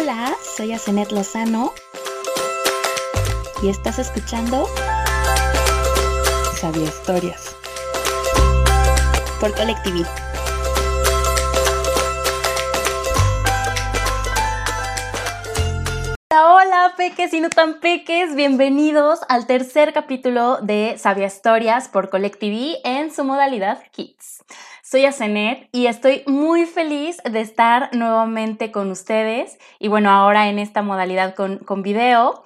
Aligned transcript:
Hola, 0.00 0.34
soy 0.56 0.72
Asenet 0.72 1.12
Lozano 1.12 1.74
y 3.62 3.68
estás 3.68 3.98
escuchando 3.98 4.66
Sabia 6.58 6.84
Historias 6.84 7.54
por 9.38 9.54
Colectiví. 9.54 10.02
Hola, 16.30 16.94
peques 16.96 17.34
y 17.34 17.40
no 17.40 17.50
tan 17.50 17.80
peques, 17.80 18.34
bienvenidos 18.34 19.20
al 19.28 19.46
tercer 19.46 19.92
capítulo 19.92 20.62
de 20.62 20.96
Sabia 20.96 21.26
Historias 21.26 21.88
por 21.88 22.08
Colectiví 22.08 22.78
en 22.84 23.12
su 23.12 23.22
modalidad 23.22 23.82
Kids. 23.90 24.44
Soy 24.90 25.04
Asenet 25.04 25.68
y 25.70 25.86
estoy 25.86 26.24
muy 26.26 26.66
feliz 26.66 27.18
de 27.18 27.40
estar 27.40 27.94
nuevamente 27.94 28.72
con 28.72 28.90
ustedes 28.90 29.56
y 29.78 29.86
bueno, 29.86 30.10
ahora 30.10 30.48
en 30.48 30.58
esta 30.58 30.82
modalidad 30.82 31.36
con, 31.36 31.58
con 31.58 31.82
video. 31.82 32.42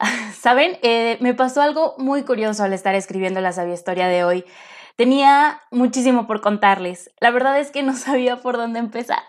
Saben, 0.36 0.80
eh, 0.82 1.16
me 1.20 1.32
pasó 1.32 1.62
algo 1.62 1.94
muy 1.96 2.24
curioso 2.24 2.64
al 2.64 2.72
estar 2.72 2.96
escribiendo 2.96 3.40
la 3.40 3.52
sabia 3.52 3.74
historia 3.74 4.08
de 4.08 4.24
hoy. 4.24 4.44
Tenía 4.96 5.60
muchísimo 5.70 6.26
por 6.26 6.40
contarles. 6.40 7.12
La 7.20 7.30
verdad 7.30 7.60
es 7.60 7.70
que 7.70 7.84
no 7.84 7.94
sabía 7.96 8.38
por 8.38 8.56
dónde 8.56 8.80
empezar. 8.80 9.22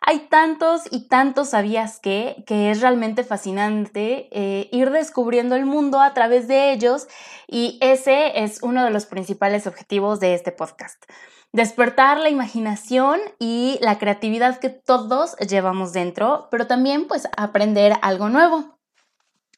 Hay 0.00 0.20
tantos 0.20 0.84
y 0.90 1.06
tantos 1.08 1.50
sabías 1.50 2.00
que, 2.00 2.44
que 2.46 2.70
es 2.70 2.80
realmente 2.80 3.24
fascinante 3.24 4.30
eh, 4.30 4.70
ir 4.72 4.90
descubriendo 4.90 5.54
el 5.54 5.66
mundo 5.66 6.00
a 6.00 6.14
través 6.14 6.48
de 6.48 6.72
ellos 6.72 7.08
y 7.46 7.78
ese 7.82 8.42
es 8.42 8.62
uno 8.62 8.82
de 8.82 8.90
los 8.90 9.04
principales 9.04 9.66
objetivos 9.66 10.18
de 10.18 10.32
este 10.32 10.50
podcast. 10.50 11.04
Despertar 11.52 12.20
la 12.20 12.28
imaginación 12.28 13.20
y 13.40 13.78
la 13.80 13.98
creatividad 13.98 14.60
que 14.60 14.68
todos 14.68 15.36
llevamos 15.38 15.92
dentro, 15.92 16.46
pero 16.48 16.68
también 16.68 17.08
pues 17.08 17.28
aprender 17.36 17.94
algo 18.02 18.28
nuevo. 18.28 18.78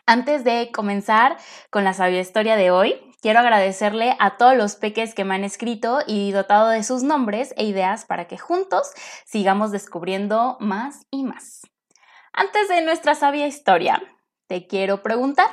Antes 0.06 0.42
de 0.42 0.70
comenzar 0.72 1.36
con 1.68 1.84
la 1.84 1.92
sabia 1.92 2.20
historia 2.20 2.56
de 2.56 2.70
hoy, 2.70 2.98
quiero 3.20 3.40
agradecerle 3.40 4.16
a 4.18 4.38
todos 4.38 4.56
los 4.56 4.76
peques 4.76 5.14
que 5.14 5.24
me 5.24 5.34
han 5.34 5.44
escrito 5.44 5.98
y 6.06 6.32
dotado 6.32 6.70
de 6.70 6.82
sus 6.82 7.02
nombres 7.02 7.52
e 7.58 7.64
ideas 7.64 8.06
para 8.06 8.26
que 8.26 8.38
juntos 8.38 8.90
sigamos 9.26 9.70
descubriendo 9.70 10.56
más 10.60 11.06
y 11.10 11.24
más. 11.24 11.60
Antes 12.32 12.68
de 12.70 12.80
nuestra 12.80 13.14
sabia 13.14 13.46
historia, 13.46 14.02
te 14.48 14.66
quiero 14.66 15.02
preguntar, 15.02 15.48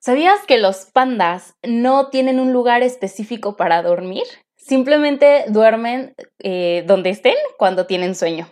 ¿sabías 0.00 0.40
que 0.46 0.58
los 0.58 0.84
pandas 0.84 1.56
no 1.62 2.08
tienen 2.10 2.38
un 2.38 2.52
lugar 2.52 2.82
específico 2.82 3.56
para 3.56 3.82
dormir? 3.82 4.24
Simplemente 4.68 5.46
duermen 5.48 6.14
eh, 6.40 6.84
donde 6.86 7.08
estén 7.08 7.36
cuando 7.56 7.86
tienen 7.86 8.14
sueño. 8.14 8.50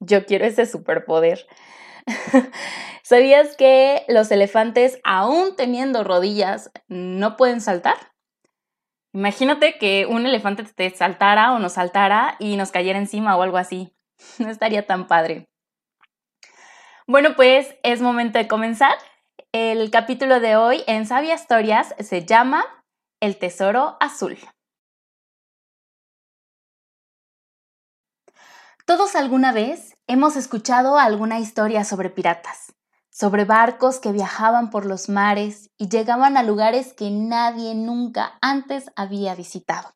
Yo 0.00 0.26
quiero 0.26 0.46
ese 0.46 0.66
superpoder. 0.66 1.46
¿Sabías 3.04 3.56
que 3.56 4.04
los 4.08 4.32
elefantes, 4.32 4.98
aún 5.04 5.54
teniendo 5.54 6.02
rodillas, 6.02 6.72
no 6.88 7.36
pueden 7.36 7.60
saltar? 7.60 7.94
Imagínate 9.12 9.78
que 9.78 10.06
un 10.06 10.26
elefante 10.26 10.64
te 10.64 10.90
saltara 10.90 11.52
o 11.52 11.60
nos 11.60 11.74
saltara 11.74 12.34
y 12.40 12.56
nos 12.56 12.72
cayera 12.72 12.98
encima 12.98 13.36
o 13.36 13.42
algo 13.42 13.56
así. 13.56 13.94
No 14.40 14.50
estaría 14.50 14.88
tan 14.88 15.06
padre. 15.06 15.46
Bueno, 17.06 17.36
pues 17.36 17.76
es 17.84 18.00
momento 18.00 18.40
de 18.40 18.48
comenzar. 18.48 18.96
El 19.52 19.92
capítulo 19.92 20.40
de 20.40 20.56
hoy 20.56 20.82
en 20.88 21.06
Sabia 21.06 21.36
Historias 21.36 21.94
se 22.00 22.26
llama 22.26 22.64
El 23.20 23.36
Tesoro 23.36 23.96
Azul. 24.00 24.36
Todos 28.84 29.14
alguna 29.14 29.52
vez 29.52 29.96
hemos 30.06 30.36
escuchado 30.36 30.98
alguna 30.98 31.38
historia 31.38 31.84
sobre 31.84 32.10
piratas 32.10 32.74
sobre 33.14 33.44
barcos 33.44 34.00
que 34.00 34.10
viajaban 34.10 34.70
por 34.70 34.86
los 34.86 35.08
mares 35.08 35.70
y 35.78 35.88
llegaban 35.88 36.36
a 36.36 36.42
lugares 36.42 36.92
que 36.94 37.10
nadie 37.12 37.76
nunca 37.76 38.38
antes 38.40 38.90
había 38.96 39.36
visitado. 39.36 39.94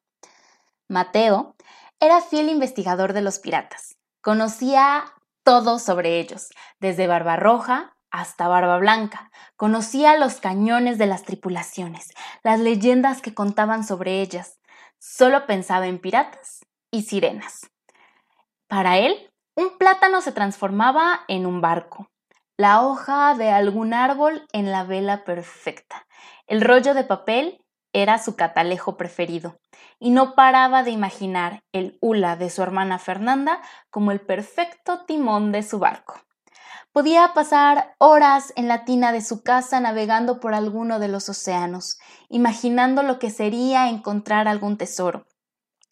Mateo 0.86 1.56
era 1.98 2.20
fiel 2.20 2.48
investigador 2.48 3.14
de 3.14 3.22
los 3.22 3.40
piratas. 3.40 3.96
Conocía 4.20 5.04
todo 5.42 5.80
sobre 5.80 6.20
ellos, 6.20 6.50
desde 6.78 7.08
Barba 7.08 7.34
Roja 7.34 7.96
hasta 8.12 8.46
Barba 8.46 8.78
Blanca. 8.78 9.32
Conocía 9.56 10.16
los 10.16 10.36
cañones 10.36 10.96
de 10.96 11.08
las 11.08 11.24
tripulaciones, 11.24 12.10
las 12.44 12.60
leyendas 12.60 13.20
que 13.20 13.34
contaban 13.34 13.82
sobre 13.82 14.20
ellas. 14.20 14.60
Solo 15.00 15.44
pensaba 15.44 15.88
en 15.88 15.98
piratas 15.98 16.60
y 16.92 17.02
sirenas. 17.02 17.68
Para 18.68 18.98
él, 18.98 19.30
un 19.56 19.78
plátano 19.78 20.20
se 20.20 20.30
transformaba 20.30 21.20
en 21.26 21.46
un 21.46 21.62
barco, 21.62 22.10
la 22.58 22.82
hoja 22.82 23.34
de 23.34 23.50
algún 23.50 23.94
árbol 23.94 24.46
en 24.52 24.70
la 24.70 24.84
vela 24.84 25.24
perfecta. 25.24 26.06
El 26.46 26.60
rollo 26.60 26.92
de 26.92 27.04
papel 27.04 27.64
era 27.94 28.18
su 28.18 28.36
catalejo 28.36 28.98
preferido, 28.98 29.58
y 29.98 30.10
no 30.10 30.34
paraba 30.34 30.82
de 30.82 30.90
imaginar 30.90 31.60
el 31.72 31.96
hula 32.02 32.36
de 32.36 32.50
su 32.50 32.62
hermana 32.62 32.98
Fernanda 32.98 33.62
como 33.88 34.12
el 34.12 34.20
perfecto 34.20 35.06
timón 35.06 35.50
de 35.50 35.62
su 35.62 35.78
barco. 35.78 36.20
Podía 36.92 37.32
pasar 37.32 37.94
horas 37.98 38.52
en 38.54 38.68
la 38.68 38.84
tina 38.84 39.12
de 39.12 39.22
su 39.22 39.42
casa 39.42 39.80
navegando 39.80 40.40
por 40.40 40.52
alguno 40.52 40.98
de 40.98 41.08
los 41.08 41.30
océanos, 41.30 41.98
imaginando 42.28 43.02
lo 43.02 43.18
que 43.18 43.30
sería 43.30 43.88
encontrar 43.88 44.46
algún 44.46 44.76
tesoro, 44.76 45.24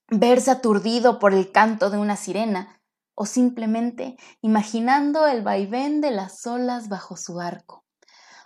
verse 0.09 0.51
aturdido 0.51 1.19
por 1.19 1.35
el 1.35 1.53
canto 1.53 1.91
de 1.91 1.99
una 1.99 2.17
sirena, 2.17 2.81
o 3.15 3.27
simplemente 3.27 4.17
imaginando 4.43 5.27
el 5.27 5.43
vaivén 5.43 6.01
de 6.01 6.11
las 6.11 6.47
olas 6.47 6.89
bajo 6.89 7.17
su 7.17 7.41
arco. 7.41 7.85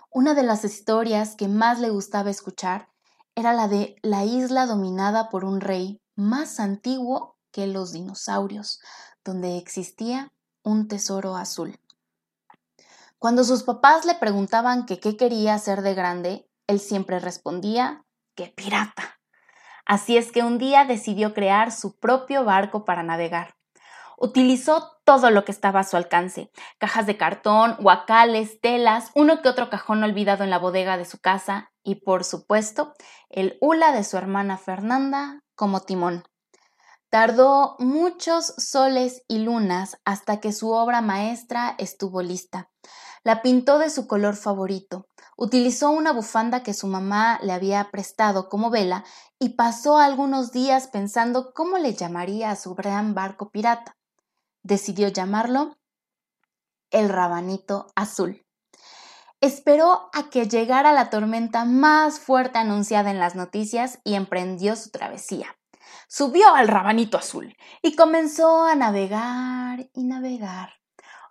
Una 0.09 0.33
de 0.33 0.43
las 0.43 0.63
historias 0.63 1.35
que 1.35 1.47
más 1.47 1.79
le 1.79 1.89
gustaba 1.89 2.29
escuchar 2.29 2.89
era 3.35 3.53
la 3.53 3.67
de 3.67 3.95
la 4.01 4.25
isla 4.25 4.65
dominada 4.65 5.29
por 5.29 5.45
un 5.45 5.61
rey 5.61 6.01
más 6.15 6.59
antiguo 6.59 7.37
que 7.51 7.67
los 7.67 7.91
dinosaurios, 7.91 8.79
donde 9.23 9.57
existía 9.57 10.31
un 10.63 10.87
tesoro 10.87 11.35
azul. 11.35 11.79
Cuando 13.19 13.43
sus 13.43 13.63
papás 13.63 14.05
le 14.05 14.15
preguntaban 14.15 14.85
qué 14.85 14.99
quería 14.99 15.53
hacer 15.53 15.81
de 15.81 15.93
grande, 15.93 16.49
él 16.67 16.79
siempre 16.79 17.19
respondía 17.19 18.05
que 18.35 18.47
pirata. 18.47 19.20
Así 19.91 20.15
es 20.15 20.31
que 20.31 20.41
un 20.41 20.57
día 20.57 20.85
decidió 20.85 21.33
crear 21.33 21.69
su 21.69 21.99
propio 21.99 22.45
barco 22.45 22.85
para 22.85 23.03
navegar. 23.03 23.57
Utilizó 24.17 24.89
todo 25.03 25.31
lo 25.31 25.43
que 25.43 25.51
estaba 25.51 25.81
a 25.81 25.83
su 25.83 25.97
alcance, 25.97 26.49
cajas 26.77 27.07
de 27.07 27.17
cartón, 27.17 27.75
guacales, 27.77 28.61
telas, 28.61 29.11
uno 29.15 29.41
que 29.41 29.49
otro 29.49 29.69
cajón 29.69 30.01
olvidado 30.01 30.45
en 30.45 30.49
la 30.49 30.59
bodega 30.59 30.95
de 30.95 31.03
su 31.03 31.19
casa 31.19 31.73
y, 31.83 31.95
por 31.95 32.23
supuesto, 32.23 32.93
el 33.27 33.57
hula 33.59 33.91
de 33.91 34.05
su 34.05 34.15
hermana 34.15 34.57
Fernanda 34.57 35.41
como 35.55 35.81
timón. 35.81 36.23
Tardó 37.09 37.75
muchos 37.79 38.53
soles 38.57 39.23
y 39.27 39.39
lunas 39.39 39.97
hasta 40.05 40.39
que 40.39 40.53
su 40.53 40.71
obra 40.71 41.01
maestra 41.01 41.75
estuvo 41.77 42.21
lista. 42.21 42.69
La 43.23 43.41
pintó 43.41 43.77
de 43.77 43.89
su 43.89 44.07
color 44.07 44.37
favorito, 44.37 45.09
utilizó 45.37 45.91
una 45.91 46.11
bufanda 46.11 46.63
que 46.63 46.73
su 46.73 46.87
mamá 46.87 47.39
le 47.43 47.51
había 47.51 47.91
prestado 47.91 48.47
como 48.47 48.69
vela 48.69 49.03
y 49.43 49.49
pasó 49.49 49.97
algunos 49.97 50.51
días 50.51 50.87
pensando 50.87 51.51
cómo 51.51 51.79
le 51.79 51.95
llamaría 51.95 52.51
a 52.51 52.55
su 52.55 52.75
gran 52.75 53.15
barco 53.15 53.49
pirata 53.49 53.97
decidió 54.61 55.07
llamarlo 55.07 55.79
el 56.91 57.09
rabanito 57.09 57.87
azul. 57.95 58.45
Esperó 59.39 60.11
a 60.13 60.29
que 60.29 60.47
llegara 60.47 60.93
la 60.93 61.09
tormenta 61.09 61.65
más 61.65 62.19
fuerte 62.19 62.59
anunciada 62.59 63.09
en 63.09 63.17
las 63.17 63.33
noticias 63.33 63.97
y 64.03 64.13
emprendió 64.13 64.75
su 64.75 64.91
travesía. 64.91 65.47
Subió 66.07 66.53
al 66.53 66.67
rabanito 66.67 67.17
azul 67.17 67.57
y 67.81 67.95
comenzó 67.95 68.65
a 68.65 68.75
navegar 68.75 69.89
y 69.91 70.03
navegar. 70.03 70.73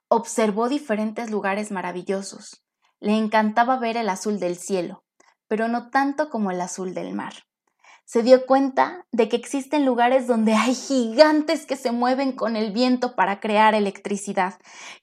Observó 0.09 0.69
diferentes 0.69 1.31
lugares 1.31 1.71
maravillosos. 1.71 2.65
Le 2.99 3.17
encantaba 3.17 3.77
ver 3.77 3.97
el 3.97 4.09
azul 4.09 4.41
del 4.41 4.57
cielo, 4.57 5.05
pero 5.47 5.69
no 5.69 5.91
tanto 5.91 6.29
como 6.29 6.51
el 6.51 6.61
azul 6.61 6.93
del 6.93 7.15
mar 7.15 7.35
se 8.11 8.25
dio 8.25 8.45
cuenta 8.45 9.07
de 9.13 9.29
que 9.29 9.37
existen 9.37 9.87
lugares 9.87 10.27
donde 10.27 10.55
hay 10.55 10.75
gigantes 10.75 11.65
que 11.65 11.77
se 11.77 11.93
mueven 11.93 12.33
con 12.33 12.57
el 12.57 12.73
viento 12.73 13.15
para 13.15 13.39
crear 13.39 13.73
electricidad, 13.73 14.59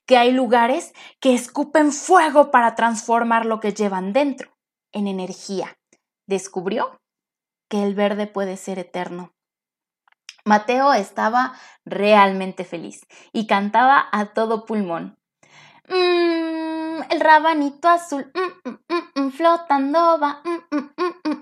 que 0.06 0.18
hay 0.18 0.34
lugares 0.34 0.94
que 1.22 1.34
escupen 1.34 1.94
fuego 1.94 2.52
para 2.52 2.76
transformar 2.76 3.46
lo 3.46 3.62
que 3.62 3.74
llevan 3.74 4.12
dentro 4.12 4.52
en 4.92 5.08
energía. 5.08 5.78
Descubrió 6.28 7.00
que 7.70 7.82
el 7.82 7.96
verde 7.96 8.28
puede 8.28 8.58
ser 8.58 8.78
eterno. 8.78 9.32
Mateo 10.44 10.92
estaba 10.92 11.54
realmente 11.86 12.66
feliz 12.66 13.08
y 13.32 13.48
cantaba 13.48 14.06
a 14.12 14.34
todo 14.34 14.66
pulmón. 14.66 15.18
Mmm, 15.88 17.04
el 17.10 17.20
rabanito 17.22 17.88
azul, 17.88 18.30
mm, 18.34 18.70
mm, 18.70 19.22
mm, 19.22 19.32
flotando 19.32 20.20
va, 20.20 20.42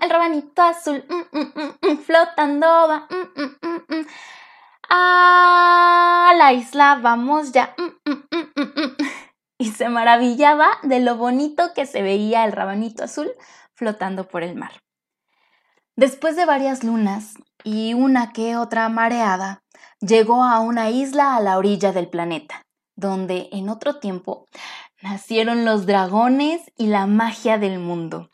el 0.00 0.10
rabanito 0.10 0.62
azul, 0.62 1.04
flotando 2.06 2.66
va. 2.66 3.08
A 4.88 6.32
la 6.36 6.52
isla 6.52 6.98
vamos 7.02 7.52
ya. 7.52 7.74
y 9.58 9.72
se 9.72 9.88
maravillaba 9.88 10.68
de 10.82 11.00
lo 11.00 11.16
bonito 11.16 11.72
que 11.74 11.86
se 11.86 12.02
veía 12.02 12.44
el 12.44 12.52
rabanito 12.52 13.04
azul 13.04 13.30
flotando 13.74 14.28
por 14.28 14.42
el 14.42 14.54
mar. 14.54 14.72
Después 15.96 16.36
de 16.36 16.44
varias 16.44 16.84
lunas 16.84 17.34
y 17.64 17.94
una 17.94 18.32
que 18.32 18.56
otra 18.56 18.88
mareada, 18.88 19.62
llegó 20.00 20.44
a 20.44 20.60
una 20.60 20.90
isla 20.90 21.36
a 21.36 21.40
la 21.40 21.56
orilla 21.56 21.92
del 21.92 22.08
planeta, 22.08 22.62
donde 22.96 23.48
en 23.52 23.70
otro 23.70 23.98
tiempo 23.98 24.46
nacieron 25.02 25.64
los 25.64 25.86
dragones 25.86 26.60
y 26.76 26.88
la 26.88 27.06
magia 27.06 27.58
del 27.58 27.78
mundo. 27.78 28.30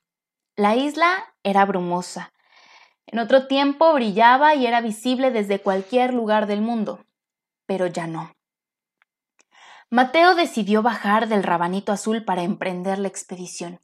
La 0.56 0.76
isla 0.76 1.34
era 1.44 1.64
brumosa. 1.64 2.31
En 3.12 3.18
otro 3.18 3.46
tiempo 3.46 3.92
brillaba 3.92 4.54
y 4.54 4.66
era 4.66 4.80
visible 4.80 5.30
desde 5.30 5.60
cualquier 5.60 6.14
lugar 6.14 6.46
del 6.46 6.62
mundo, 6.62 7.04
pero 7.66 7.86
ya 7.86 8.06
no. 8.06 8.34
Mateo 9.90 10.34
decidió 10.34 10.80
bajar 10.80 11.28
del 11.28 11.42
rabanito 11.42 11.92
azul 11.92 12.24
para 12.24 12.42
emprender 12.42 12.98
la 12.98 13.08
expedición. 13.08 13.80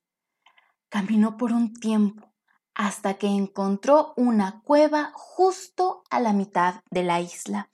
Caminó 0.88 1.36
por 1.36 1.52
un 1.52 1.74
tiempo 1.74 2.32
hasta 2.74 3.14
que 3.14 3.26
encontró 3.26 4.14
una 4.16 4.62
cueva 4.62 5.10
justo 5.12 6.04
a 6.08 6.20
la 6.20 6.32
mitad 6.32 6.76
de 6.90 7.02
la 7.02 7.20
isla. 7.20 7.68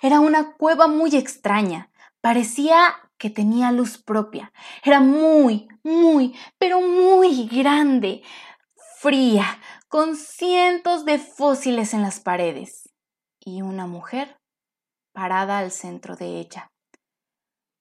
Era 0.00 0.20
una 0.20 0.54
cueva 0.54 0.86
muy 0.86 1.14
extraña. 1.16 1.90
Parecía 2.22 2.94
que 3.18 3.28
tenía 3.28 3.72
luz 3.72 3.98
propia. 3.98 4.52
Era 4.82 5.00
muy, 5.00 5.68
muy, 5.82 6.34
pero 6.56 6.80
muy 6.80 7.46
grande, 7.48 8.22
fría, 9.04 9.60
con 9.88 10.16
cientos 10.16 11.04
de 11.04 11.18
fósiles 11.18 11.92
en 11.92 12.00
las 12.00 12.20
paredes 12.20 12.88
y 13.38 13.60
una 13.60 13.86
mujer 13.86 14.40
parada 15.12 15.58
al 15.58 15.72
centro 15.72 16.16
de 16.16 16.40
ella. 16.40 16.72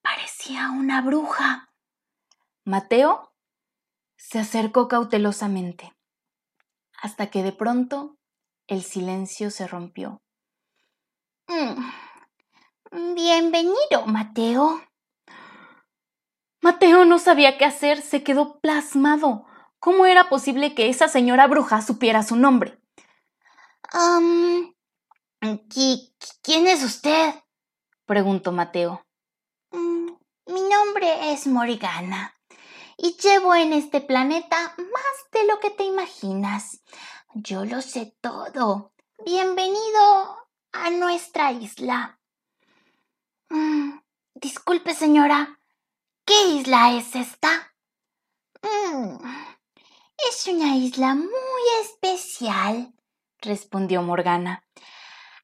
Parecía 0.01 0.71
una 0.71 1.01
bruja. 1.01 1.71
Mateo 2.65 3.31
se 4.17 4.39
acercó 4.39 4.89
cautelosamente, 4.89 5.93
hasta 7.01 7.27
que 7.27 7.41
de 7.41 7.53
pronto 7.53 8.17
el 8.67 8.83
silencio 8.83 9.49
se 9.49 9.65
rompió. 9.65 10.21
Mm, 11.47 13.15
bienvenido, 13.15 14.05
Mateo. 14.07 14.81
Mateo 16.61 17.05
no 17.05 17.17
sabía 17.17 17.57
qué 17.57 17.63
hacer, 17.63 18.01
se 18.01 18.23
quedó 18.23 18.59
plasmado. 18.59 19.47
¿Cómo 19.83 20.05
era 20.05 20.29
posible 20.29 20.73
que 20.75 20.87
esa 20.87 21.09
señora 21.09 21.45
bruja 21.45 21.81
supiera 21.81 22.23
su 22.23 22.37
nombre? 22.37 22.79
¿Quién 26.41 26.67
es 26.67 26.85
usted? 26.85 27.35
preguntó 28.05 28.53
Mateo. 28.53 29.05
Mm, 29.71 30.07
mi 30.45 30.61
nombre 30.61 31.33
es 31.33 31.47
Morgana 31.47 32.33
y 32.95 33.17
llevo 33.17 33.53
en 33.55 33.73
este 33.73 33.99
planeta 33.99 34.73
más 34.77 35.15
de 35.33 35.45
lo 35.47 35.59
que 35.59 35.69
te 35.69 35.83
imaginas. 35.83 36.79
Yo 37.33 37.65
lo 37.65 37.81
sé 37.81 38.15
todo. 38.21 38.93
Bienvenido 39.25 40.47
a 40.71 40.91
nuestra 40.91 41.51
isla. 41.51 42.21
Mm, 43.49 43.99
disculpe, 44.35 44.93
señora. 44.93 45.59
¿Qué 46.23 46.41
isla 46.53 46.93
es 46.93 47.17
esta? 47.17 47.75
Mm, 48.61 49.17
es 50.29 50.47
una 50.47 50.75
isla 50.75 51.15
muy 51.15 51.63
especial, 51.81 52.93
respondió 53.39 54.01
Morgana. 54.01 54.63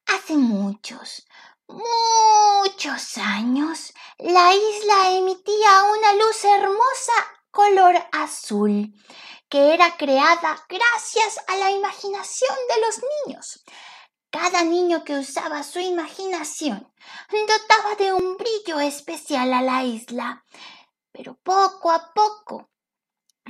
Hace 0.06 0.34
muchos, 0.36 1.26
muchos 1.68 3.18
años, 3.18 3.94
la 4.18 4.54
isla 4.54 5.12
emitía 5.18 5.84
una 5.98 6.14
luz 6.14 6.44
hermosa 6.44 7.14
color 7.52 7.96
azul, 8.12 8.94
que 9.50 9.74
era 9.74 9.98
creada 9.98 10.66
gracias 10.70 11.40
a 11.48 11.58
la 11.58 11.72
imaginación 11.72 12.56
de 12.70 12.82
los 12.82 13.02
niños. 13.26 13.64
Cada 14.32 14.64
niño 14.64 15.04
que 15.04 15.18
usaba 15.18 15.64
su 15.64 15.80
imaginación 15.80 16.94
dotaba 17.32 17.96
de 17.96 18.14
un 18.14 18.38
brillo 18.38 18.80
especial 18.80 19.54
a 19.54 19.62
la 19.62 19.84
isla, 19.84 20.46
pero 21.12 21.36
poco 21.44 21.92
a 21.92 22.14
poco 22.14 22.70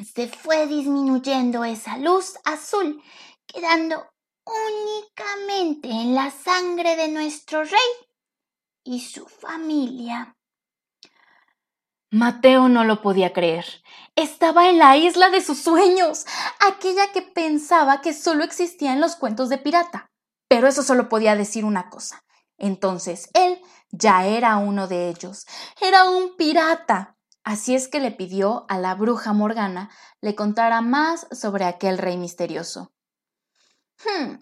se 0.04 0.28
fue 0.28 0.68
disminuyendo 0.68 1.64
esa 1.64 1.98
luz 1.98 2.38
azul, 2.46 3.02
quedando 3.46 4.06
únicamente 4.46 5.90
en 5.90 6.16
la 6.16 6.32
sangre 6.32 6.96
de 6.96 7.10
nuestro 7.10 7.64
rey 7.64 8.10
y 8.84 9.02
su 9.02 9.26
familia. 9.28 10.36
Mateo 12.12 12.70
no 12.70 12.84
lo 12.86 13.02
podía 13.04 13.34
creer. 13.34 13.66
Estaba 14.16 14.70
en 14.70 14.80
la 14.80 14.98
isla 14.98 15.30
de 15.30 15.42
sus 15.42 15.60
sueños, 15.60 16.26
aquella 16.60 17.12
que 17.12 17.22
pensaba 17.22 18.02
que 18.02 18.14
solo 18.14 18.44
existía 18.44 18.94
en 18.94 19.02
los 19.02 19.16
cuentos 19.16 19.50
de 19.50 19.60
pirata. 19.60 20.08
Pero 20.48 20.68
eso 20.68 20.82
solo 20.82 21.08
podía 21.08 21.36
decir 21.36 21.66
una 21.66 21.90
cosa. 21.92 22.24
Entonces 22.58 23.30
él 23.34 23.62
ya 23.92 24.26
era 24.26 24.58
uno 24.58 24.88
de 24.88 25.10
ellos. 25.10 25.46
Era 25.80 26.10
un 26.10 26.36
pirata. 26.36 27.16
Así 27.50 27.74
es 27.74 27.88
que 27.88 28.00
le 28.00 28.12
pidió 28.12 28.68
a 28.70 28.78
la 28.78 28.94
bruja 28.94 29.34
Morgana 29.34 29.90
le 30.22 30.36
contara 30.36 30.82
más 30.82 31.26
sobre 31.32 31.66
aquel 31.66 31.98
rey 31.98 32.16
misterioso. 32.16 32.94
Hmm. 34.06 34.36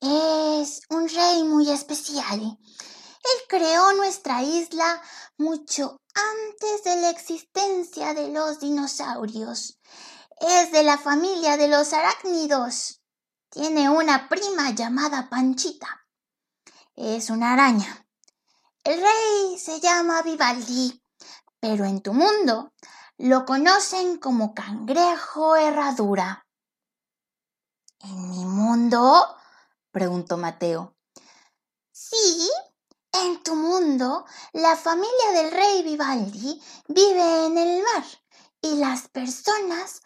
Es 0.00 0.80
un 0.90 1.08
rey 1.08 1.44
muy 1.44 1.70
especial. 1.70 2.40
Él 2.40 3.38
creó 3.48 3.92
nuestra 3.92 4.42
isla 4.42 5.00
mucho 5.36 6.00
antes 6.12 6.82
de 6.82 7.00
la 7.02 7.10
existencia 7.10 8.14
de 8.14 8.32
los 8.32 8.58
dinosaurios. 8.58 9.78
Es 10.40 10.72
de 10.72 10.82
la 10.82 10.98
familia 10.98 11.56
de 11.56 11.68
los 11.68 11.92
arácnidos. 11.92 13.00
Tiene 13.48 13.90
una 13.90 14.28
prima 14.28 14.70
llamada 14.70 15.30
Panchita. 15.30 16.04
Es 16.96 17.30
una 17.30 17.52
araña. 17.52 18.08
El 18.82 19.00
rey 19.00 19.56
se 19.56 19.78
llama 19.78 20.22
Vivaldi, 20.22 21.00
pero 21.60 21.84
en 21.84 22.00
tu 22.00 22.12
mundo 22.12 22.72
lo 23.18 23.44
conocen 23.44 24.18
como 24.18 24.54
cangrejo 24.54 25.56
herradura. 25.56 26.46
¿En 28.00 28.30
mi 28.30 28.44
mundo? 28.44 29.36
preguntó 29.90 30.36
Mateo. 30.36 30.96
Sí, 31.90 32.48
en 33.12 33.42
tu 33.42 33.56
mundo 33.56 34.24
la 34.52 34.76
familia 34.76 35.32
del 35.34 35.50
rey 35.50 35.82
Vivaldi 35.82 36.62
vive 36.86 37.46
en 37.46 37.58
el 37.58 37.82
mar 37.82 38.04
y 38.62 38.76
las 38.76 39.08
personas 39.08 40.02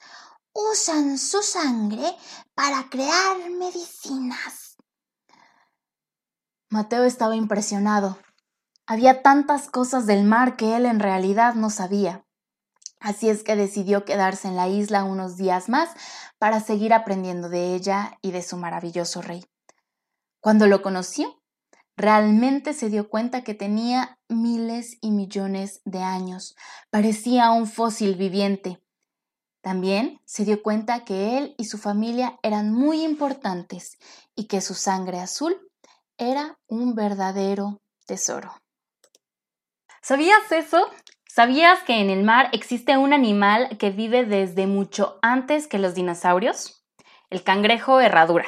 usan 0.55 1.19
su 1.19 1.43
sangre 1.43 2.17
para 2.55 2.89
crear 2.89 3.51
medicinas. 3.51 4.77
Mateo 6.71 7.05
estaba 7.05 7.37
impresionado. 7.37 8.19
Había 8.93 9.23
tantas 9.23 9.69
cosas 9.69 10.05
del 10.05 10.23
mar 10.23 10.55
que 10.55 10.77
él 10.77 10.85
en 10.85 11.01
realidad 11.01 11.55
no 11.55 11.71
sabía. 11.71 12.27
Así 13.01 13.31
es 13.31 13.43
que 13.43 13.57
decidió 13.57 14.05
quedarse 14.05 14.49
en 14.49 14.55
la 14.55 14.69
isla 14.69 15.05
unos 15.05 15.39
días 15.39 15.71
más 15.71 15.89
para 16.39 16.61
seguir 16.61 16.93
aprendiendo 16.93 17.49
de 17.49 17.75
ella 17.75 18.19
y 18.21 18.33
de 18.33 18.43
su 18.43 18.59
maravilloso 18.59 19.23
rey. 19.23 19.47
Cuando 20.41 20.67
lo 20.67 20.83
conoció, 20.83 21.41
realmente 21.97 22.75
se 22.75 22.91
dio 22.91 23.09
cuenta 23.09 23.45
que 23.45 23.55
tenía 23.55 24.19
miles 24.29 24.99
y 25.01 25.11
millones 25.11 25.81
de 25.87 26.01
años. 26.01 26.55
Parecía 26.91 27.51
un 27.51 27.67
fósil 27.67 28.15
viviente. 28.17 28.83
También 29.63 30.21
se 30.27 30.45
dio 30.45 30.63
cuenta 30.63 31.07
que 31.07 31.39
él 31.39 31.55
y 31.57 31.65
su 31.65 31.79
familia 31.79 32.39
eran 32.43 32.71
muy 32.71 33.03
importantes 33.05 33.97
y 34.35 34.49
que 34.49 34.61
su 34.61 34.75
sangre 34.75 35.19
azul 35.19 35.57
era 36.19 36.59
un 36.67 36.95
verdadero 36.95 37.81
tesoro. 38.05 38.62
¿Sabías 40.05 40.51
eso? 40.51 40.91
¿Sabías 41.29 41.85
que 41.85 42.01
en 42.01 42.11
el 42.11 42.25
mar 42.25 42.49
existe 42.51 42.97
un 42.97 43.13
animal 43.13 43.79
que 43.79 43.91
vive 43.91 44.25
desde 44.25 44.67
mucho 44.67 45.21
antes 45.23 45.69
que 45.69 45.79
los 45.79 45.95
dinosaurios? 45.95 46.85
El 47.31 47.45
cangrejo 47.45 48.01
herradura. 48.01 48.47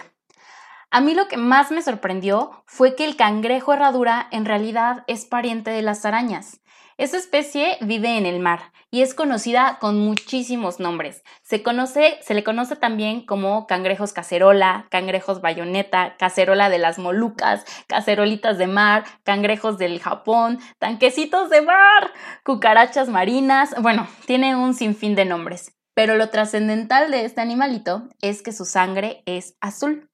A 0.90 1.00
mí 1.00 1.14
lo 1.14 1.28
que 1.28 1.36
más 1.36 1.70
me 1.70 1.80
sorprendió 1.80 2.64
fue 2.66 2.96
que 2.96 3.04
el 3.04 3.14
cangrejo 3.14 3.72
herradura 3.72 4.26
en 4.32 4.46
realidad 4.46 5.04
es 5.06 5.26
pariente 5.26 5.70
de 5.70 5.82
las 5.82 6.04
arañas. 6.04 6.60
Esta 6.96 7.16
especie 7.16 7.76
vive 7.80 8.16
en 8.18 8.24
el 8.24 8.38
mar 8.38 8.72
y 8.92 9.02
es 9.02 9.14
conocida 9.14 9.78
con 9.80 9.98
muchísimos 9.98 10.78
nombres. 10.78 11.24
Se, 11.42 11.64
conoce, 11.64 12.18
se 12.22 12.34
le 12.34 12.44
conoce 12.44 12.76
también 12.76 13.26
como 13.26 13.66
cangrejos 13.66 14.12
cacerola, 14.12 14.86
cangrejos 14.90 15.40
bayoneta, 15.40 16.16
cacerola 16.16 16.70
de 16.70 16.78
las 16.78 17.00
Molucas, 17.00 17.64
cacerolitas 17.88 18.58
de 18.58 18.68
mar, 18.68 19.04
cangrejos 19.24 19.76
del 19.76 19.98
Japón, 19.98 20.60
tanquecitos 20.78 21.50
de 21.50 21.62
mar, 21.62 22.12
cucarachas 22.44 23.08
marinas. 23.08 23.74
Bueno, 23.82 24.06
tiene 24.26 24.54
un 24.54 24.74
sinfín 24.74 25.16
de 25.16 25.24
nombres. 25.24 25.72
Pero 25.94 26.14
lo 26.14 26.28
trascendental 26.30 27.10
de 27.10 27.24
este 27.24 27.40
animalito 27.40 28.08
es 28.20 28.42
que 28.42 28.52
su 28.52 28.64
sangre 28.64 29.24
es 29.26 29.56
azul. 29.60 30.08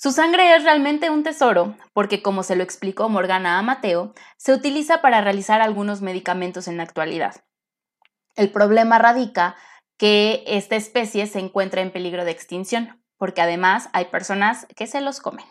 Su 0.00 0.12
sangre 0.12 0.54
es 0.54 0.62
realmente 0.62 1.10
un 1.10 1.24
tesoro, 1.24 1.74
porque 1.92 2.22
como 2.22 2.44
se 2.44 2.54
lo 2.54 2.62
explicó 2.62 3.08
Morgana 3.08 3.58
a 3.58 3.62
Mateo, 3.62 4.14
se 4.36 4.52
utiliza 4.52 5.00
para 5.00 5.22
realizar 5.22 5.60
algunos 5.60 6.02
medicamentos 6.02 6.68
en 6.68 6.76
la 6.76 6.84
actualidad. 6.84 7.42
El 8.36 8.52
problema 8.52 9.00
radica 9.00 9.56
que 9.96 10.44
esta 10.46 10.76
especie 10.76 11.26
se 11.26 11.40
encuentra 11.40 11.80
en 11.80 11.90
peligro 11.90 12.24
de 12.24 12.30
extinción, 12.30 13.02
porque 13.16 13.40
además 13.40 13.88
hay 13.92 14.04
personas 14.04 14.68
que 14.76 14.86
se 14.86 15.00
los 15.00 15.18
comen. 15.18 15.46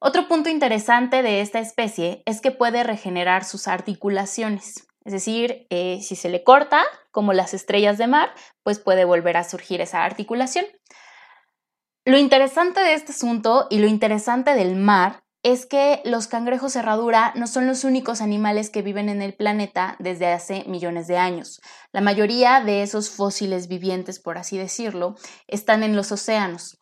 Otro 0.00 0.26
punto 0.26 0.50
interesante 0.50 1.22
de 1.22 1.42
esta 1.42 1.60
especie 1.60 2.24
es 2.26 2.40
que 2.40 2.50
puede 2.50 2.82
regenerar 2.82 3.44
sus 3.44 3.68
articulaciones, 3.68 4.88
es 5.04 5.12
decir, 5.12 5.68
eh, 5.70 6.00
si 6.02 6.16
se 6.16 6.28
le 6.28 6.42
corta, 6.42 6.82
como 7.12 7.32
las 7.32 7.54
estrellas 7.54 7.98
de 7.98 8.08
mar, 8.08 8.34
pues 8.64 8.80
puede 8.80 9.04
volver 9.04 9.36
a 9.36 9.44
surgir 9.44 9.80
esa 9.80 10.04
articulación. 10.04 10.64
Lo 12.04 12.18
interesante 12.18 12.80
de 12.80 12.94
este 12.94 13.12
asunto 13.12 13.68
y 13.70 13.78
lo 13.78 13.86
interesante 13.86 14.54
del 14.54 14.74
mar 14.74 15.22
es 15.44 15.66
que 15.66 16.02
los 16.04 16.26
cangrejos 16.26 16.72
cerradura 16.72 17.32
no 17.36 17.46
son 17.46 17.68
los 17.68 17.84
únicos 17.84 18.20
animales 18.20 18.70
que 18.70 18.82
viven 18.82 19.08
en 19.08 19.22
el 19.22 19.34
planeta 19.34 19.94
desde 20.00 20.26
hace 20.26 20.64
millones 20.66 21.06
de 21.06 21.18
años. 21.18 21.60
La 21.92 22.00
mayoría 22.00 22.60
de 22.60 22.82
esos 22.82 23.08
fósiles 23.08 23.68
vivientes, 23.68 24.18
por 24.18 24.36
así 24.36 24.58
decirlo, 24.58 25.14
están 25.46 25.84
en 25.84 25.94
los 25.94 26.10
océanos. 26.10 26.78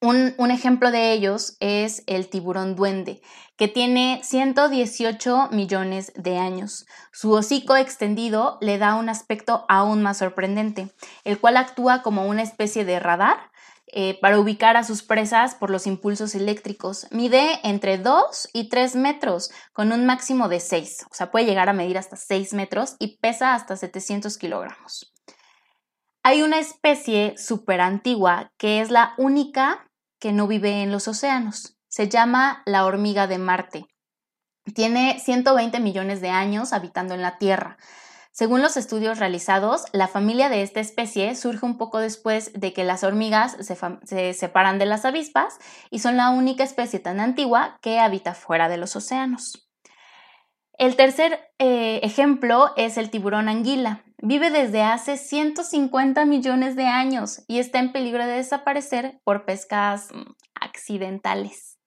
Un, 0.00 0.34
un, 0.36 0.50
ejemplo 0.50 0.90
de 0.90 1.12
ellos 1.12 1.56
es 1.58 2.04
el 2.06 2.28
tiburón 2.28 2.76
duende, 2.76 3.22
que 3.56 3.66
tiene 3.66 4.20
118 4.22 5.48
millones 5.52 6.12
de 6.14 6.36
años. 6.36 6.86
Su 7.12 7.32
hocico 7.32 7.76
extendido 7.76 8.58
le 8.60 8.76
da 8.76 8.94
un 8.94 9.08
aspecto 9.08 9.64
aún 9.68 10.02
más 10.02 10.18
sorprendente, 10.18 10.90
el 11.24 11.40
cual 11.40 11.56
actúa 11.56 12.02
como 12.02 12.28
una 12.28 12.42
especie 12.42 12.84
de 12.84 13.00
radar 13.00 13.50
eh, 13.92 14.18
para 14.20 14.38
ubicar 14.38 14.76
a 14.76 14.84
sus 14.84 15.02
presas 15.02 15.54
por 15.54 15.70
los 15.70 15.86
impulsos 15.86 16.34
eléctricos. 16.34 17.06
Mide 17.10 17.60
entre 17.62 17.98
2 17.98 18.48
y 18.52 18.68
3 18.68 18.96
metros, 18.96 19.50
con 19.72 19.92
un 19.92 20.06
máximo 20.06 20.48
de 20.48 20.60
6, 20.60 21.06
o 21.10 21.14
sea, 21.14 21.30
puede 21.30 21.46
llegar 21.46 21.68
a 21.68 21.72
medir 21.72 21.96
hasta 21.98 22.16
6 22.16 22.52
metros 22.54 22.96
y 22.98 23.18
pesa 23.18 23.54
hasta 23.54 23.76
700 23.76 24.36
kilogramos. 24.36 25.12
Hay 26.22 26.42
una 26.42 26.58
especie 26.58 27.36
súper 27.38 27.80
antigua 27.80 28.52
que 28.58 28.80
es 28.80 28.90
la 28.90 29.14
única 29.16 29.88
que 30.18 30.32
no 30.32 30.46
vive 30.46 30.82
en 30.82 30.92
los 30.92 31.08
océanos. 31.08 31.78
Se 31.88 32.08
llama 32.08 32.62
la 32.66 32.84
hormiga 32.84 33.26
de 33.26 33.38
Marte. 33.38 33.86
Tiene 34.74 35.18
120 35.20 35.80
millones 35.80 36.20
de 36.20 36.28
años 36.28 36.72
habitando 36.72 37.14
en 37.14 37.22
la 37.22 37.38
Tierra. 37.38 37.78
Según 38.38 38.62
los 38.62 38.76
estudios 38.76 39.18
realizados, 39.18 39.86
la 39.92 40.06
familia 40.06 40.48
de 40.48 40.62
esta 40.62 40.78
especie 40.78 41.34
surge 41.34 41.66
un 41.66 41.76
poco 41.76 41.98
después 41.98 42.52
de 42.54 42.72
que 42.72 42.84
las 42.84 43.02
hormigas 43.02 43.56
se, 43.58 44.32
separan 44.32 44.78
de 44.78 44.86
las 44.86 45.04
avispas 45.04 45.58
y 45.90 45.98
son 45.98 46.16
la 46.16 46.30
única 46.30 46.62
especie 46.62 47.00
tan 47.00 47.18
antigua 47.18 47.80
que 47.82 47.98
habita 47.98 48.34
fuera 48.34 48.68
de 48.68 48.76
los 48.76 48.94
océanos. 48.94 49.68
El 50.74 50.94
tercer 50.94 51.50
eh, 51.58 51.98
ejemplo 52.04 52.70
es 52.76 52.96
el 52.96 53.10
tiburón 53.10 53.48
anguila. 53.48 54.04
Vive 54.18 54.52
desde 54.52 54.84
hace 54.84 55.16
150 55.16 56.24
millones 56.24 56.76
de 56.76 56.86
años 56.86 57.42
y 57.48 57.58
está 57.58 57.80
en 57.80 57.90
peligro 57.90 58.24
de 58.24 58.34
desaparecer 58.34 59.20
por 59.24 59.46
pescas 59.46 60.10
mm, 60.14 60.30
accidentales. 60.60 61.80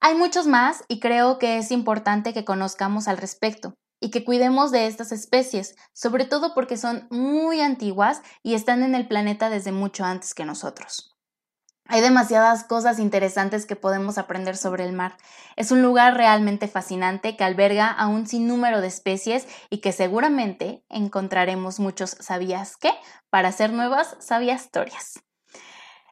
Hay 0.00 0.14
muchos 0.14 0.46
más 0.46 0.84
y 0.86 1.00
creo 1.00 1.40
que 1.40 1.58
es 1.58 1.72
importante 1.72 2.32
que 2.32 2.44
conozcamos 2.44 3.08
al 3.08 3.18
respecto 3.18 3.74
y 4.00 4.10
que 4.10 4.24
cuidemos 4.24 4.72
de 4.72 4.86
estas 4.86 5.12
especies, 5.12 5.76
sobre 5.92 6.24
todo 6.24 6.54
porque 6.54 6.76
son 6.76 7.06
muy 7.10 7.60
antiguas 7.60 8.22
y 8.42 8.54
están 8.54 8.82
en 8.82 8.94
el 8.94 9.06
planeta 9.06 9.50
desde 9.50 9.72
mucho 9.72 10.04
antes 10.04 10.34
que 10.34 10.44
nosotros. 10.44 11.10
Hay 11.92 12.02
demasiadas 12.02 12.62
cosas 12.62 13.00
interesantes 13.00 13.66
que 13.66 13.74
podemos 13.74 14.16
aprender 14.16 14.56
sobre 14.56 14.84
el 14.84 14.92
mar. 14.92 15.16
Es 15.56 15.72
un 15.72 15.82
lugar 15.82 16.16
realmente 16.16 16.68
fascinante 16.68 17.36
que 17.36 17.42
alberga 17.42 17.88
a 17.88 18.06
un 18.06 18.28
sinnúmero 18.28 18.80
de 18.80 18.86
especies 18.86 19.48
y 19.70 19.78
que 19.78 19.90
seguramente 19.90 20.84
encontraremos 20.88 21.80
muchos 21.80 22.10
sabías 22.20 22.76
qué 22.76 22.92
para 23.28 23.48
hacer 23.48 23.72
nuevas 23.72 24.16
sabias 24.20 24.66
historias. 24.66 25.20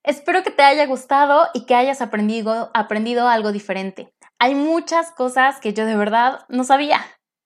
Espero 0.02 0.42
que 0.42 0.50
te 0.50 0.62
haya 0.62 0.84
gustado 0.86 1.46
y 1.54 1.64
que 1.64 1.76
hayas 1.76 2.00
aprendido, 2.00 2.72
aprendido 2.74 3.28
algo 3.28 3.52
diferente. 3.52 4.12
Hay 4.40 4.56
muchas 4.56 5.12
cosas 5.12 5.60
que 5.60 5.74
yo 5.74 5.86
de 5.86 5.96
verdad 5.96 6.40
no 6.48 6.64
sabía. 6.64 7.00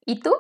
¿Y 0.05 0.21
tú? 0.21 0.33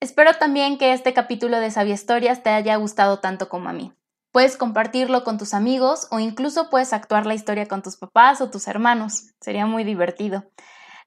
Espero 0.00 0.34
también 0.34 0.78
que 0.78 0.92
este 0.92 1.12
capítulo 1.12 1.58
de 1.58 1.70
Sabia 1.70 1.94
Historias 1.94 2.42
te 2.42 2.50
haya 2.50 2.76
gustado 2.76 3.18
tanto 3.18 3.48
como 3.48 3.68
a 3.68 3.72
mí. 3.72 3.92
Puedes 4.30 4.56
compartirlo 4.56 5.24
con 5.24 5.38
tus 5.38 5.54
amigos 5.54 6.06
o 6.10 6.18
incluso 6.18 6.70
puedes 6.70 6.92
actuar 6.92 7.26
la 7.26 7.34
historia 7.34 7.66
con 7.66 7.82
tus 7.82 7.96
papás 7.96 8.40
o 8.40 8.50
tus 8.50 8.68
hermanos. 8.68 9.32
Sería 9.40 9.66
muy 9.66 9.84
divertido. 9.84 10.44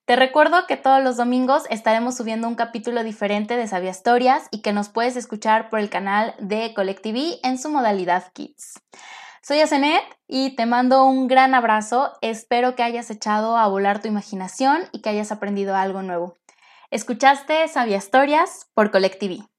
Te 0.05 0.15
recuerdo 0.15 0.65
que 0.67 0.77
todos 0.77 1.01
los 1.01 1.17
domingos 1.17 1.63
estaremos 1.69 2.17
subiendo 2.17 2.47
un 2.47 2.55
capítulo 2.55 3.03
diferente 3.03 3.55
de 3.55 3.67
Sabia 3.67 3.91
Historias 3.91 4.47
y 4.51 4.61
que 4.61 4.73
nos 4.73 4.89
puedes 4.89 5.15
escuchar 5.15 5.69
por 5.69 5.79
el 5.79 5.89
canal 5.89 6.35
de 6.39 6.73
Colectiví 6.73 7.39
en 7.43 7.57
su 7.57 7.69
modalidad 7.69 8.31
Kids. 8.33 8.81
Soy 9.43 9.59
Asenet 9.59 10.03
y 10.27 10.55
te 10.55 10.65
mando 10.65 11.05
un 11.05 11.27
gran 11.27 11.55
abrazo. 11.55 12.13
Espero 12.21 12.75
que 12.75 12.83
hayas 12.83 13.09
echado 13.09 13.57
a 13.57 13.67
volar 13.67 14.01
tu 14.01 14.07
imaginación 14.07 14.83
y 14.91 15.01
que 15.01 15.09
hayas 15.09 15.31
aprendido 15.31 15.75
algo 15.75 16.01
nuevo. 16.01 16.35
Escuchaste 16.93 17.69
Sabia 17.69 17.95
Historias 17.95 18.69
por 18.73 18.91
Colectiví. 18.91 19.50